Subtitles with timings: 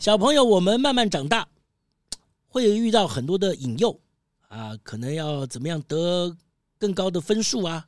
[0.00, 1.46] 小朋友，我们慢慢长大，
[2.48, 4.00] 会遇到很多的引诱
[4.48, 6.34] 啊，可能要怎么样得
[6.78, 7.86] 更高的分数啊，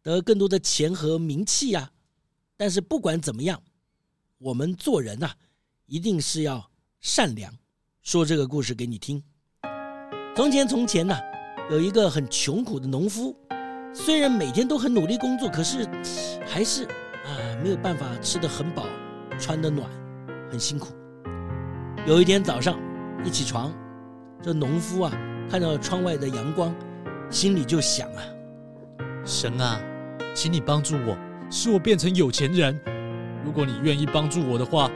[0.00, 1.90] 得更多的钱和名气啊。
[2.56, 3.60] 但是不管怎么样，
[4.38, 5.32] 我们做人呐，
[5.86, 6.70] 一定是要
[7.00, 7.52] 善良。
[8.00, 9.20] 说这个故事给你听。
[10.36, 11.18] 从前从前呐，
[11.68, 13.36] 有一个很穷苦的农夫，
[13.92, 15.84] 虽然每天都很努力工作，可是
[16.46, 18.86] 还是啊没有办法吃得很饱，
[19.36, 19.90] 穿得暖，
[20.48, 20.94] 很辛苦。
[22.06, 22.78] 有一天早上，
[23.24, 23.72] 一起床，
[24.42, 25.12] 这农夫啊，
[25.50, 26.74] 看到窗外的阳光，
[27.30, 28.20] 心里就想啊：
[29.24, 29.80] 神啊，
[30.34, 31.16] 请你帮助我，
[31.50, 32.78] 使我变成有钱人。
[33.42, 34.90] 如果你愿意帮助我的话，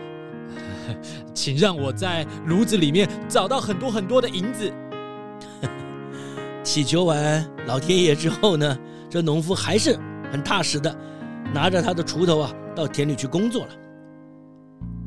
[1.33, 4.71] 请让我在炉子里面找到很多很多的银子。
[6.63, 9.99] 祈求完老天爷之后呢，这农夫还是
[10.31, 10.95] 很踏实的，
[11.55, 13.73] 拿着他的锄头啊，到田里去工作了。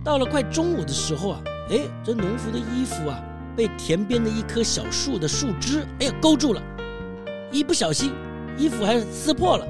[0.03, 1.43] 到了快中午的时候啊。
[1.71, 3.17] 哎，这农夫的衣服啊，
[3.55, 6.61] 被田边的一棵小树的树枝，哎呀，勾住了。
[7.49, 8.11] 一不小心，
[8.57, 9.65] 衣服还撕破了。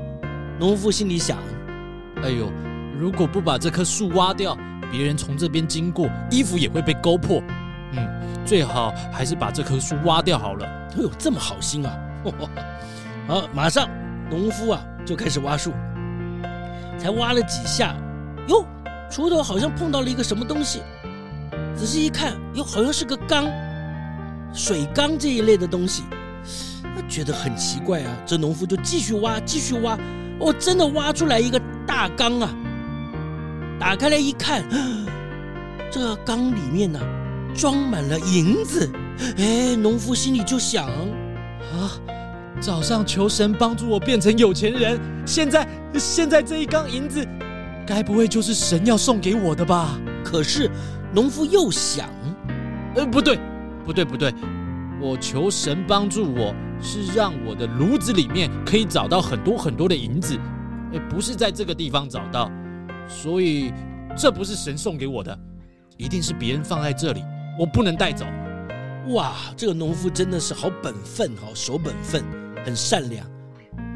[0.60, 1.38] 农夫心里想：
[2.24, 2.52] 哎呦，
[3.00, 4.58] 如果不把这棵树挖掉，
[4.92, 7.40] 别人从这边经过，衣服也会被勾破。
[7.92, 8.08] 嗯，
[8.44, 10.66] 最好还是把这棵树挖掉好了。
[10.66, 11.96] 哎呦，这么好心啊！
[13.28, 13.88] 好，马上，
[14.28, 15.72] 农夫啊就开始挖树。
[16.98, 17.96] 才挖了几下，
[18.48, 18.66] 哟，
[19.08, 20.82] 锄头好像碰到了一个什么东西。
[21.76, 23.50] 仔细一看，哟，好像是个缸，
[24.54, 26.04] 水缸这一类的东西，
[27.10, 28.16] 觉得很奇怪啊。
[28.26, 29.98] 这农夫就继续挖，继续挖，
[30.40, 32.54] 哦，真的挖出来一个大缸啊！
[33.80, 34.64] 打开来一看，
[35.90, 37.00] 这缸里面呢，
[37.56, 38.88] 装满了银子。
[39.38, 41.90] 哎，农夫心里就想：啊，
[42.60, 45.68] 早上求神帮助我变成有钱人，现在
[45.98, 47.26] 现在这一缸银子，
[47.88, 50.00] 该不会就是神要送给我的吧？
[50.24, 50.70] 可是。
[51.14, 52.10] 农夫又想，
[52.96, 53.38] 呃，不对，
[53.86, 54.34] 不对，不对，
[55.02, 60.40] 我求神帮助我，是让我的炉子里面可以找到很多很多的银子，
[60.94, 62.50] 呃，不是在这个地方找到，
[63.08, 63.74] 所以
[64.16, 65.38] 这不是神送给我的，
[65.98, 67.22] 一定是别人放在这里，
[67.60, 68.26] 我不能带走。
[69.08, 72.24] 哇，这个农夫真的是好本分，好守本分，
[72.64, 73.26] 很善良。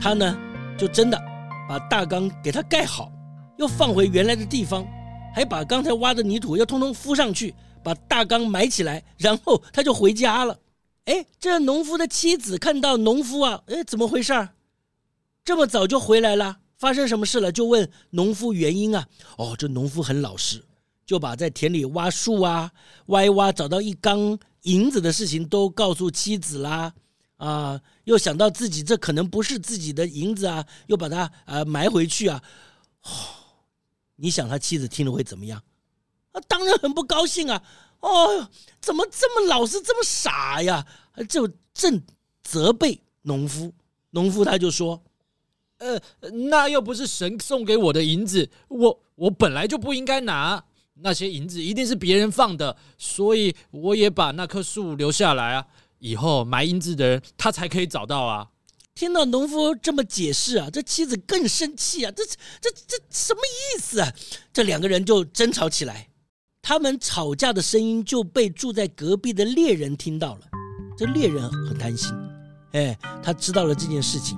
[0.02, 0.38] 他呢，
[0.76, 1.18] 就真的
[1.70, 3.10] 把大缸给他盖好，
[3.58, 4.86] 又放回原来的地方。
[5.36, 7.54] 还把刚才挖的泥土要通通敷上去，
[7.84, 10.58] 把大缸埋起来，然后他就回家了。
[11.04, 14.52] 哎，这农夫的妻子看到农夫啊，哎，怎么回事儿？
[15.44, 17.52] 这么早就回来了，发生什么事了？
[17.52, 19.06] 就问农夫原因啊。
[19.38, 20.64] 哦，这农夫很老实，
[21.06, 22.72] 就把在田里挖树啊，
[23.08, 26.94] 挖挖找到一缸银子的事情都告诉妻子啦。
[27.36, 32.42] 啊，又想到自己这可能不是自己的银子啊，又把它啊埋回去啊。
[33.04, 33.10] 哦
[34.16, 35.62] 你想他妻子听了会怎么样？
[36.32, 37.64] 啊，当然很不高兴啊！
[38.02, 38.50] 哦，
[38.82, 40.86] 怎么这么老实，这么傻呀？
[41.30, 42.02] 就正
[42.44, 43.74] 责备农夫，
[44.12, 45.02] 农夫他就说
[45.80, 46.00] ：“呃，
[46.50, 50.64] 那又不是神送给我的银子，我我本来就不应该拿
[50.96, 55.66] 那些银子，一定是别人放的，所以我也把那棵树留下来啊，
[56.00, 58.50] 以后埋银子的人他才可以找到啊。”
[58.98, 62.12] 听到农夫这么解释啊，这妻子更生气啊！
[62.16, 62.24] 这
[62.62, 64.10] 这这什么意思啊？
[64.54, 66.08] 这两个人就争吵起来，
[66.62, 70.42] 他们吵架的声音就被住在隔壁的猎人听到了。
[70.98, 72.10] 这猎人很担心，
[72.72, 74.38] 哎，他知道了这件事情，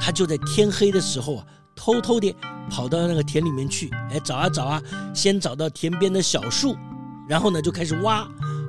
[0.00, 2.34] 他就在天黑的时候啊，偷偷地
[2.70, 4.82] 跑到那个田里面去，哎，找啊找啊，
[5.14, 6.74] 先找到田边的小树，
[7.28, 8.26] 然后呢就开始挖，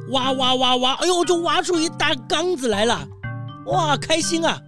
[0.10, 3.08] 挖挖挖挖，哎呦，就挖出一大缸子来了，
[3.68, 4.62] 哇，开心啊！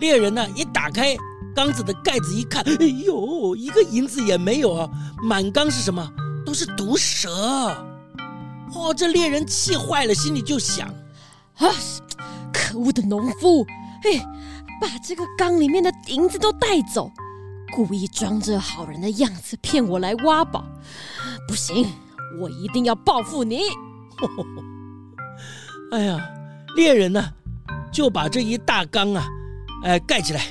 [0.00, 1.14] 猎人呢，一打开
[1.54, 4.90] 缸子的盖子一看，哎呦，一个银子也没有啊！
[5.22, 6.10] 满缸是什么？
[6.44, 7.30] 都是毒蛇！
[8.74, 10.88] 哦，这猎人气坏了，心里就想：
[11.58, 11.68] 啊，
[12.52, 13.64] 可恶的农夫！
[14.04, 14.26] 哎，
[14.80, 17.12] 把这个缸里面的银子都带走，
[17.74, 20.64] 故意装着好人的样子骗我来挖宝。
[21.46, 21.86] 不行，
[22.40, 23.60] 我一定要报复你！
[24.16, 24.44] 呵 呵
[25.92, 26.30] 哎呀，
[26.76, 27.32] 猎人呢，
[27.92, 29.26] 就把这一大缸啊。
[29.82, 30.42] 哎，盖起来，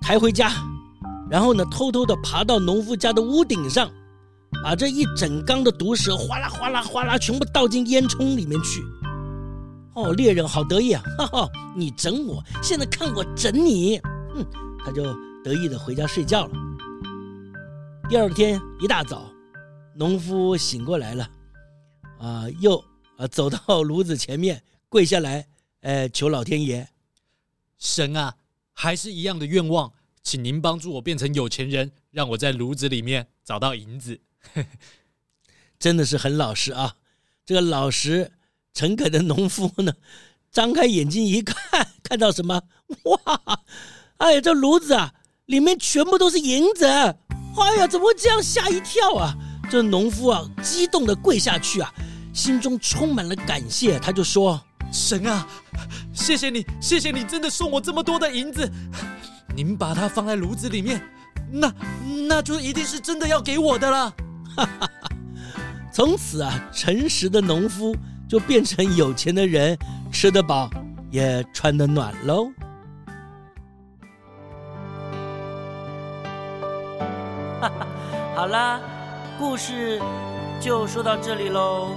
[0.00, 0.50] 抬回家，
[1.30, 3.90] 然后呢，偷偷的爬到农夫家的屋顶上，
[4.62, 8.84] 把这一整缸的毒蛇哗啦哗啦哗啦全部倒进烟囱里面去。
[9.94, 11.02] 哦，猎人好得意啊！
[11.16, 13.98] 哈哈，你整我，现在看我整你！
[14.34, 14.44] 哼，
[14.84, 15.04] 他就
[15.42, 16.52] 得意的回家睡觉了。
[18.08, 19.24] 第二天一大早，
[19.94, 21.28] 农夫醒过来了，
[22.18, 22.76] 啊、又
[23.16, 25.46] 啊走到炉子前面跪下来，
[25.80, 26.86] 呃，求老天爷，
[27.78, 28.34] 神啊，
[28.78, 29.90] 还是一样的愿望，
[30.22, 34.20] 请您帮助我变成有钱人，让我在炉子里面找到银子。
[35.80, 36.96] 真的是很老实啊，
[37.46, 38.32] 这个老实。
[38.74, 39.94] 诚恳的农夫呢，
[40.52, 42.62] 张开眼睛一看，看到什么？
[43.04, 43.62] 哇！
[44.18, 45.14] 哎呀，这炉子啊，
[45.46, 46.84] 里面全部都是银子！
[46.84, 47.16] 哎
[47.78, 48.42] 呀，怎么会这样？
[48.42, 49.34] 吓一跳啊！
[49.70, 51.90] 这农夫啊，激动的跪下去啊，
[52.34, 53.98] 心中充满了感谢。
[53.98, 54.62] 他就说
[54.92, 55.46] ：“神啊，
[56.12, 58.70] 谢谢你，谢谢你，真的送我这么多的银子。
[59.54, 61.00] 您把它放在炉子里面，
[61.50, 61.72] 那
[62.28, 64.12] 那就一定是真的要给我的了。
[65.92, 67.96] ”！从此啊，诚实的农夫。
[68.28, 69.78] 就变成有钱的人，
[70.10, 70.68] 吃得饱，
[71.12, 72.50] 也穿得暖喽。
[78.34, 78.80] 好啦，
[79.38, 80.02] 故事
[80.60, 81.94] 就说到这里喽。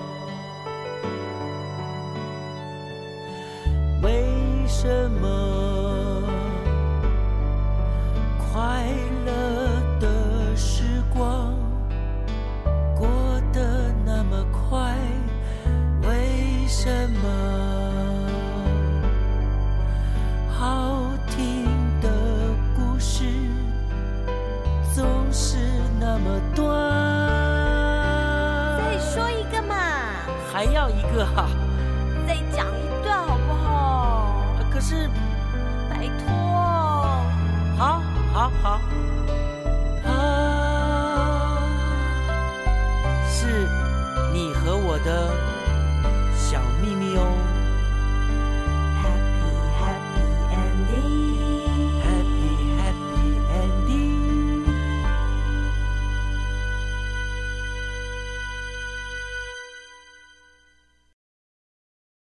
[31.25, 31.58] 么